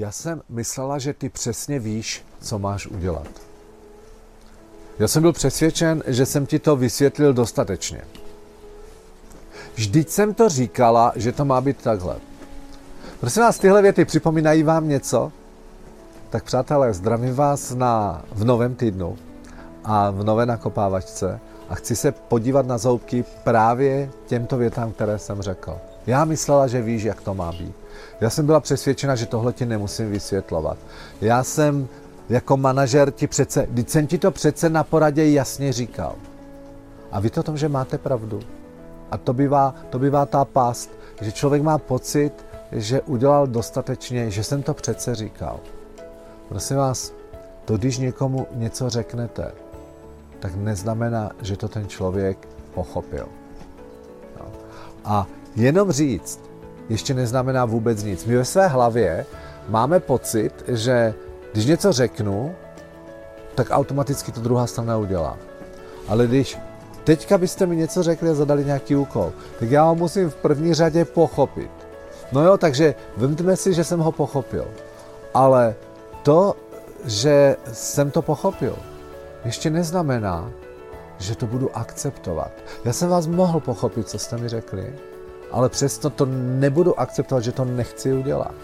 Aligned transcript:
Já 0.00 0.12
jsem 0.12 0.42
myslela, 0.48 0.98
že 0.98 1.12
ty 1.12 1.28
přesně 1.28 1.78
víš, 1.78 2.24
co 2.40 2.58
máš 2.58 2.86
udělat. 2.86 3.28
Já 4.98 5.08
jsem 5.08 5.22
byl 5.22 5.32
přesvědčen, 5.32 6.02
že 6.06 6.26
jsem 6.26 6.46
ti 6.46 6.58
to 6.58 6.76
vysvětlil 6.76 7.32
dostatečně. 7.32 8.04
Vždyť 9.74 10.08
jsem 10.08 10.34
to 10.34 10.48
říkala, 10.48 11.12
že 11.16 11.32
to 11.32 11.44
má 11.44 11.60
být 11.60 11.82
takhle. 11.82 12.16
Prosím 13.20 13.42
vás, 13.42 13.58
tyhle 13.58 13.82
věty 13.82 14.04
připomínají 14.04 14.62
vám 14.62 14.88
něco? 14.88 15.32
Tak 16.30 16.44
přátelé, 16.44 16.94
zdravím 16.94 17.34
vás 17.34 17.74
na, 17.74 18.24
v 18.32 18.44
novém 18.44 18.74
týdnu 18.74 19.18
a 19.84 20.10
v 20.10 20.24
nové 20.24 20.46
nakopávačce 20.46 21.40
a 21.68 21.74
chci 21.74 21.96
se 21.96 22.12
podívat 22.12 22.66
na 22.66 22.78
zoubky 22.78 23.24
právě 23.44 24.10
těmto 24.26 24.56
větám, 24.56 24.92
které 24.92 25.18
jsem 25.18 25.42
řekl. 25.42 25.89
Já 26.06 26.24
myslela, 26.24 26.66
že 26.66 26.82
víš, 26.82 27.02
jak 27.02 27.20
to 27.20 27.34
má 27.34 27.52
být. 27.52 27.74
Já 28.20 28.30
jsem 28.30 28.46
byla 28.46 28.60
přesvědčena, 28.60 29.16
že 29.16 29.26
tohle 29.26 29.52
ti 29.52 29.66
nemusím 29.66 30.10
vysvětlovat. 30.10 30.78
Já 31.20 31.44
jsem 31.44 31.88
jako 32.28 32.56
manažer 32.56 33.10
ti 33.10 33.26
přece, 33.26 33.66
když 33.70 33.90
jsem 33.90 34.06
ti 34.06 34.18
to 34.18 34.30
přece 34.30 34.68
na 34.68 34.84
poradě 34.84 35.30
jasně 35.30 35.72
říkal. 35.72 36.14
A 37.12 37.20
víte 37.20 37.40
o 37.40 37.42
tom, 37.42 37.56
že 37.56 37.68
máte 37.68 37.98
pravdu. 37.98 38.40
A 39.10 39.18
to 39.18 39.32
bývá, 39.32 39.74
to 39.90 39.98
bývá 39.98 40.26
ta 40.26 40.44
past, 40.44 40.90
že 41.20 41.32
člověk 41.32 41.62
má 41.62 41.78
pocit, 41.78 42.32
že 42.72 43.00
udělal 43.00 43.46
dostatečně, 43.46 44.30
že 44.30 44.44
jsem 44.44 44.62
to 44.62 44.74
přece 44.74 45.14
říkal. 45.14 45.60
Prosím 46.48 46.76
vás, 46.76 47.12
to 47.64 47.76
když 47.76 47.98
někomu 47.98 48.46
něco 48.52 48.90
řeknete, 48.90 49.52
tak 50.40 50.54
neznamená, 50.54 51.30
že 51.42 51.56
to 51.56 51.68
ten 51.68 51.88
člověk 51.88 52.48
pochopil. 52.74 53.28
A 55.04 55.26
jenom 55.56 55.92
říct, 55.92 56.40
ještě 56.88 57.14
neznamená 57.14 57.64
vůbec 57.64 58.02
nic. 58.02 58.24
My 58.24 58.36
ve 58.36 58.44
své 58.44 58.68
hlavě 58.68 59.26
máme 59.68 60.00
pocit, 60.00 60.64
že 60.68 61.14
když 61.52 61.66
něco 61.66 61.92
řeknu, 61.92 62.54
tak 63.54 63.66
automaticky 63.70 64.32
to 64.32 64.40
druhá 64.40 64.66
strana 64.66 64.96
udělá. 64.96 65.36
Ale 66.08 66.26
když 66.26 66.58
teďka 67.04 67.38
byste 67.38 67.66
mi 67.66 67.76
něco 67.76 68.02
řekli 68.02 68.30
a 68.30 68.34
zadali 68.34 68.64
nějaký 68.64 68.96
úkol, 68.96 69.32
tak 69.58 69.70
já 69.70 69.82
ho 69.82 69.94
musím 69.94 70.30
v 70.30 70.34
první 70.34 70.74
řadě 70.74 71.04
pochopit. 71.04 71.70
No 72.32 72.44
jo, 72.44 72.58
takže 72.58 72.94
vemte 73.16 73.56
si, 73.56 73.74
že 73.74 73.84
jsem 73.84 74.00
ho 74.00 74.12
pochopil. 74.12 74.66
Ale 75.34 75.74
to, 76.22 76.56
že 77.04 77.56
jsem 77.72 78.10
to 78.10 78.22
pochopil, 78.22 78.76
ještě 79.44 79.70
neznamená, 79.70 80.50
že 81.18 81.34
to 81.34 81.46
budu 81.46 81.76
akceptovat. 81.76 82.52
Já 82.84 82.92
jsem 82.92 83.08
vás 83.08 83.26
mohl 83.26 83.60
pochopit, 83.60 84.08
co 84.08 84.18
jste 84.18 84.36
mi 84.36 84.48
řekli, 84.48 84.92
ale 85.52 85.68
přesto 85.68 86.10
to 86.10 86.26
nebudu 86.30 87.00
akceptovat, 87.00 87.44
že 87.44 87.52
to 87.52 87.64
nechci 87.64 88.12
udělat. 88.12 88.54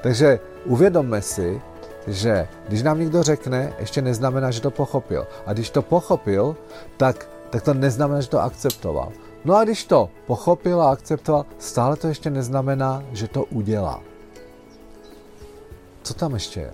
Takže 0.00 0.40
uvědomme 0.64 1.22
si, 1.22 1.60
že 2.06 2.48
když 2.68 2.82
nám 2.82 3.00
někdo 3.00 3.22
řekne, 3.22 3.72
ještě 3.78 4.02
neznamená, 4.02 4.50
že 4.50 4.60
to 4.60 4.70
pochopil. 4.70 5.26
A 5.46 5.52
když 5.52 5.70
to 5.70 5.82
pochopil, 5.82 6.56
tak, 6.96 7.30
tak 7.50 7.62
to 7.62 7.74
neznamená, 7.74 8.20
že 8.20 8.28
to 8.28 8.40
akceptoval. 8.40 9.12
No 9.44 9.56
a 9.56 9.64
když 9.64 9.84
to 9.84 10.10
pochopil 10.26 10.82
a 10.82 10.90
akceptoval, 10.90 11.46
stále 11.58 11.96
to 11.96 12.08
ještě 12.08 12.30
neznamená, 12.30 13.04
že 13.12 13.28
to 13.28 13.44
udělá. 13.44 14.02
Co 16.02 16.14
tam 16.14 16.34
ještě 16.34 16.60
je? 16.60 16.72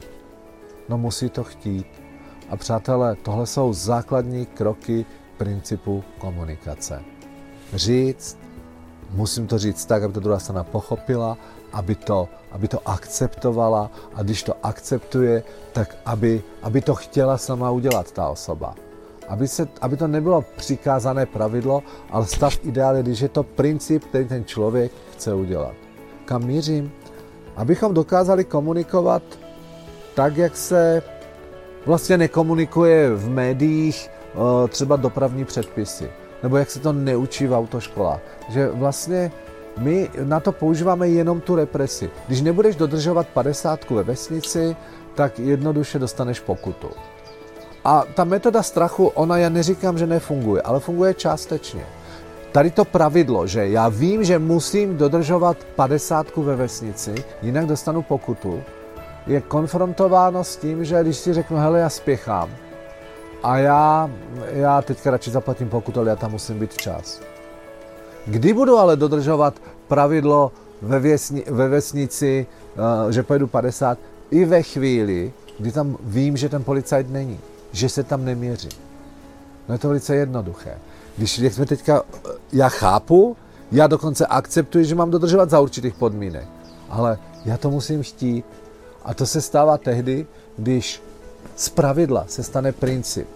No 0.88 0.98
musí 0.98 1.30
to 1.30 1.44
chtít. 1.44 1.86
A 2.50 2.56
přátelé, 2.56 3.16
tohle 3.16 3.47
jsou 3.47 3.72
základní 3.72 4.47
kroky 4.47 5.06
principu 5.36 6.05
komunikace. 6.19 7.02
Říct, 7.75 8.38
musím 9.14 9.46
to 9.46 9.58
říct 9.58 9.86
tak, 9.86 10.02
aby 10.02 10.14
to 10.14 10.20
druhá 10.20 10.38
strana 10.38 10.64
pochopila, 10.64 11.38
aby 11.72 11.94
to, 11.94 12.28
aby 12.52 12.68
to 12.68 12.88
akceptovala 12.88 13.90
a 14.14 14.22
když 14.22 14.42
to 14.42 14.54
akceptuje, 14.62 15.42
tak 15.72 15.96
aby, 16.06 16.42
aby 16.62 16.80
to 16.80 16.94
chtěla 16.94 17.38
sama 17.38 17.70
udělat 17.70 18.12
ta 18.12 18.28
osoba. 18.28 18.74
Aby, 19.28 19.48
se, 19.48 19.68
aby 19.80 19.96
to 19.96 20.06
nebylo 20.06 20.44
přikázané 20.56 21.26
pravidlo, 21.26 21.82
ale 22.10 22.26
stav 22.26 22.58
ideály, 22.62 23.03
když 23.03 23.20
je 23.20 23.28
to 23.28 23.42
princip, 23.42 24.04
který 24.04 24.24
ten 24.24 24.44
člověk 24.44 24.92
chce 25.12 25.34
udělat. 25.34 25.72
Kam 26.24 26.44
mířím? 26.44 26.92
Abychom 27.56 27.94
dokázali 27.94 28.44
komunikovat 28.44 29.22
tak, 30.14 30.36
jak 30.36 30.56
se 30.56 31.03
vlastně 31.86 32.19
nekomunikuje 32.19 33.14
v 33.14 33.28
médiích 33.30 34.08
eh, 34.08 34.69
třeba 34.69 34.97
dopravní 34.97 35.44
předpisy, 35.44 36.10
nebo 36.44 36.56
jak 36.56 36.71
se 36.71 36.81
to 36.81 36.93
neučí 36.93 37.47
v 37.47 37.56
autoškolách. 37.56 38.21
Že 38.49 38.69
vlastně 38.69 39.32
my 39.78 40.10
na 40.25 40.41
to 40.41 40.53
používáme 40.53 41.09
jenom 41.09 41.41
tu 41.41 41.55
represi. 41.56 42.10
Když 42.27 42.41
nebudeš 42.41 42.77
dodržovat 42.77 43.27
padesátku 43.27 43.94
ve 43.94 44.03
vesnici, 44.03 44.77
tak 45.15 45.38
jednoduše 45.38 45.99
dostaneš 45.99 46.41
pokutu. 46.41 46.91
A 47.84 48.04
ta 48.15 48.25
metoda 48.25 48.62
strachu, 48.62 49.06
ona 49.06 49.38
já 49.38 49.49
neříkám, 49.49 49.99
že 49.99 50.06
nefunguje, 50.06 50.62
ale 50.62 50.81
funguje 50.81 51.15
částečně. 51.15 51.87
Tady 52.53 52.71
to 52.71 52.84
pravidlo, 52.84 53.47
že 53.47 53.69
já 53.69 53.88
vím, 53.88 54.25
že 54.25 54.38
musím 54.38 54.97
dodržovat 54.97 55.56
padesátku 55.77 56.43
ve 56.43 56.56
vesnici, 56.56 57.15
jinak 57.43 57.66
dostanu 57.66 58.03
pokutu, 58.03 58.62
je 59.27 59.41
konfrontováno 59.41 60.44
s 60.44 60.56
tím, 60.56 60.84
že 60.84 61.03
když 61.03 61.16
si 61.16 61.33
řeknu, 61.33 61.56
hele, 61.56 61.81
já 61.81 61.88
spěchám 61.88 62.50
a 63.44 63.59
já, 63.59 64.10
já 64.47 64.82
teďka 64.82 65.10
radši 65.10 65.31
zaplatím 65.31 65.69
pokutu, 65.69 66.00
ale 66.00 66.10
já 66.10 66.16
tam 66.16 66.31
musím 66.31 66.59
být 66.59 66.72
včas. 66.72 67.21
Kdy 68.27 68.53
budu 68.53 68.78
ale 68.78 68.97
dodržovat 68.97 69.55
pravidlo 69.88 70.53
ve, 70.82 71.00
věsni, 71.00 71.44
ve 71.50 71.69
vesnici, 71.69 72.47
uh, 72.77 73.10
že 73.10 73.22
pojedu 73.22 73.47
50, 73.47 73.99
i 74.31 74.44
ve 74.44 74.62
chvíli, 74.62 75.33
kdy 75.59 75.72
tam 75.72 75.97
vím, 76.00 76.37
že 76.37 76.49
ten 76.49 76.65
policajt 76.65 77.10
není, 77.10 77.41
že 77.72 77.88
se 77.88 78.03
tam 78.03 78.25
neměří. 78.25 78.69
No 79.69 79.75
je 79.75 79.78
to 79.78 79.88
velice 79.88 80.15
jednoduché. 80.15 80.78
Když, 81.16 81.38
jak 81.38 81.53
jsme 81.53 81.66
teďka, 81.66 82.03
eh, 82.15 82.28
já 82.53 82.69
chápu, 82.69 83.37
já 83.72 83.87
dokonce 83.87 84.27
akceptuji, 84.27 84.84
že 84.84 84.94
mám 84.94 85.10
dodržovat 85.10 85.50
za 85.50 85.60
určitých 85.60 85.94
podmínek, 85.94 86.49
ale 86.88 87.19
já 87.44 87.56
to 87.56 87.71
musím 87.71 88.03
chtít. 88.03 88.44
A 89.04 89.15
to 89.15 89.27
se 89.27 89.41
stává 89.41 89.78
tehdy, 89.78 90.27
když 90.56 91.03
z 91.56 91.69
pravidla 91.69 92.25
se 92.28 92.43
stane 92.43 92.72
princip. 92.72 93.28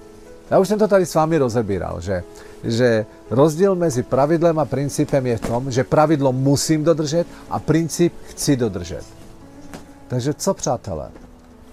Já 0.50 0.58
už 0.58 0.68
jsem 0.68 0.78
to 0.78 0.88
tady 0.88 1.06
s 1.06 1.14
vámi 1.14 1.38
rozebíral, 1.38 2.00
že, 2.00 2.22
že 2.64 3.06
rozdíl 3.30 3.74
mezi 3.74 4.02
pravidlem 4.02 4.58
a 4.58 4.64
principem 4.64 5.26
je 5.26 5.36
v 5.36 5.40
tom, 5.40 5.70
že 5.70 5.84
pravidlo 5.84 6.32
musím 6.32 6.84
dodržet 6.84 7.26
a 7.50 7.58
princip 7.58 8.12
chci 8.28 8.56
dodržet. 8.56 9.04
Takže 10.08 10.34
co, 10.34 10.54
přátelé? 10.54 11.10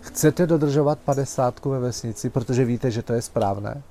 Chcete 0.02 0.48
dodržovat 0.48 1.00
padesátku 1.06 1.70
ve 1.70 1.80
vesnici, 1.80 2.30
protože 2.30 2.66
víte, 2.66 2.92
že 2.92 3.02
to 3.02 3.14
je 3.14 3.22
správné? 3.22 3.82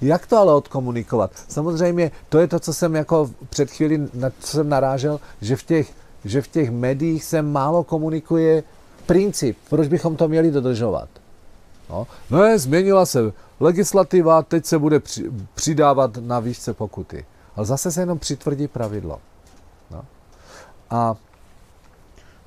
Jak 0.00 0.26
to 0.26 0.36
ale 0.36 0.54
odkomunikovat? 0.54 1.30
Samozřejmě 1.48 2.10
to 2.28 2.38
je 2.38 2.48
to, 2.48 2.60
co 2.60 2.74
jsem 2.74 2.94
jako 2.94 3.30
před 3.50 3.70
chvíli, 3.70 4.08
na 4.14 4.30
co 4.40 4.46
jsem 4.46 4.68
narážel, 4.68 5.20
že 5.40 5.56
v 5.56 5.62
těch, 5.62 5.92
že 6.24 6.42
v 6.42 6.48
těch 6.48 6.70
médiích 6.70 7.24
se 7.24 7.42
málo 7.42 7.84
komunikuje 7.84 8.62
princip, 9.06 9.56
proč 9.70 9.88
bychom 9.88 10.16
to 10.16 10.28
měli 10.28 10.50
dodržovat. 10.50 11.08
No, 12.30 12.44
je, 12.44 12.58
změnila 12.58 13.06
se 13.06 13.32
legislativa, 13.60 14.42
teď 14.42 14.66
se 14.66 14.78
bude 14.78 15.00
při, 15.00 15.30
přidávat 15.54 16.16
na 16.16 16.40
výšce 16.40 16.74
pokuty. 16.74 17.24
Ale 17.56 17.66
zase 17.66 17.92
se 17.92 18.02
jenom 18.02 18.18
přitvrdí 18.18 18.68
pravidlo. 18.68 19.20
No. 19.90 20.04
A 20.90 21.16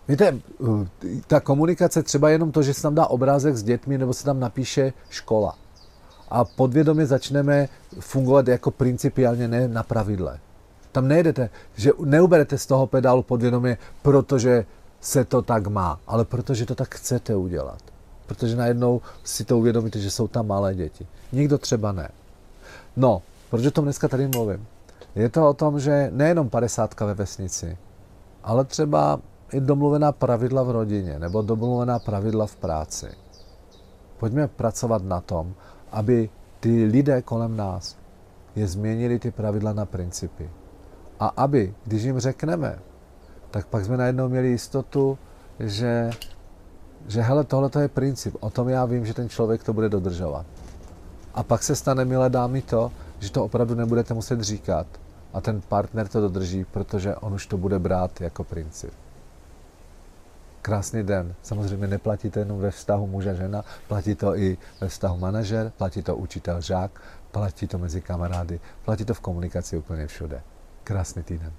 víte, 0.08 0.40
ta 1.28 1.40
komunikace, 1.40 2.04
třeba 2.04 2.30
jenom 2.30 2.52
to, 2.52 2.64
že 2.64 2.74
se 2.74 2.81
tam 2.81 2.96
dá 2.96 3.08
obrázek 3.08 3.56
s 3.56 3.64
dětmi, 3.64 3.98
nebo 3.98 4.14
se 4.14 4.26
tam 4.26 4.40
napíše 4.40 4.94
škola. 5.09 5.56
A 6.30 6.46
podvědomě 6.46 7.06
začneme 7.06 7.70
fungovat 8.00 8.48
jako 8.48 8.72
principiálně, 8.72 9.48
ne 9.48 9.68
na 9.68 9.84
pravidle. 9.84 10.40
Tam 10.92 11.08
nejedete, 11.08 11.50
že 11.75 11.92
neuberete 12.00 12.58
z 12.58 12.66
toho 12.66 12.88
pedálu 12.88 13.24
podvědomě, 13.24 13.78
protože 14.02 14.66
se 15.02 15.25
to 15.25 15.42
tak 15.42 15.68
má, 15.68 16.00
ale 16.08 16.25
protože 16.25 16.66
to 16.66 16.75
tak 16.75 16.96
chcete 16.96 17.36
udělat. 17.36 17.93
Protože 18.28 18.56
najednou 18.56 19.02
si 19.24 19.46
to 19.46 19.58
uvědomíte, 19.58 20.00
že 20.00 20.12
jsou 20.12 20.28
tam 20.28 20.48
malé 20.48 20.75
děti. 20.75 21.08
Nikdo 21.31 21.58
třeba 21.58 21.92
ne. 21.92 22.10
No, 22.96 23.22
proč 23.50 23.66
o 23.66 23.72
tom 23.72 23.86
dneska 23.86 24.08
tady 24.08 24.28
mluvím? 24.28 24.68
Je 25.16 25.30
to 25.30 25.50
o 25.50 25.54
tom, 25.54 25.80
že 25.80 26.10
nejenom 26.14 26.50
padesátka 26.50 27.06
ve 27.06 27.14
vesnici, 27.14 27.78
ale 28.44 28.66
třeba 28.66 29.20
i 29.54 29.60
domluvená 29.60 30.12
pravidla 30.12 30.64
v 30.64 30.72
rodině 30.72 31.20
nebo 31.20 31.42
domluvená 31.42 32.00
pravidla 32.00 32.46
v 32.46 32.56
práci. 32.56 33.08
Pojďme 34.18 34.48
pracovat 34.48 35.04
na 35.04 35.22
tom, 35.22 35.54
aby 35.92 36.30
ty 36.60 36.86
lidé 36.86 37.22
kolem 37.22 37.58
nás 37.58 37.98
je 38.56 38.68
změnili 38.68 39.20
ty 39.20 39.31
pravidla 39.31 39.74
na 39.74 39.86
principy. 39.86 40.50
A 41.20 41.28
aby, 41.28 41.74
když 41.86 42.04
jim 42.04 42.20
řekneme, 42.20 42.80
tak 43.52 43.68
pak 43.68 43.86
jsme 43.86 43.98
najednou 43.98 44.30
měli 44.30 44.48
jistotu, 44.48 45.18
že, 45.60 46.10
že 47.07 47.21
hele, 47.21 47.44
tohle 47.44 47.69
je 47.79 47.88
princip. 47.88 48.35
O 48.39 48.50
tom 48.50 48.69
já 48.69 48.85
vím, 48.85 49.05
že 49.05 49.13
ten 49.13 49.29
člověk 49.29 49.63
to 49.63 49.73
bude 49.73 49.89
dodržovat. 49.89 50.45
A 51.33 51.44
pak 51.44 51.63
se 51.63 51.75
stane, 51.75 52.05
milé 52.05 52.29
dámy, 52.29 52.61
to, 52.61 52.91
že 53.19 53.31
to 53.31 53.45
opravdu 53.45 53.75
nebudete 53.75 54.13
muset 54.13 54.41
říkat 54.41 54.88
a 55.33 55.41
ten 55.41 55.61
partner 55.61 56.07
to 56.07 56.21
dodrží, 56.21 56.65
protože 56.65 57.15
on 57.15 57.33
už 57.33 57.47
to 57.47 57.57
bude 57.57 57.79
brát 57.79 58.21
jako 58.21 58.44
princip. 58.44 58.94
krásný 60.61 61.03
den. 61.03 61.35
Samozřejmě 61.41 61.88
neplatí 61.88 62.29
to 62.29 62.39
jenom 62.39 62.59
ve 62.59 62.71
vztahu 62.71 63.07
muže-žena, 63.07 63.63
platí 63.88 64.15
to 64.15 64.38
i 64.38 64.57
ve 64.81 64.88
vztahu 64.88 65.17
manažer, 65.17 65.71
platí 65.77 66.01
to 66.01 66.15
učitel-žák, 66.15 66.91
platí 67.31 67.67
to 67.67 67.77
mezi 67.77 68.01
kamarády, 68.01 68.59
platí 68.85 69.05
to 69.05 69.13
v 69.13 69.19
komunikaci 69.19 69.77
úplně 69.77 70.07
všude. 70.07 70.41
Krásný 70.83 71.23
týden. 71.23 71.53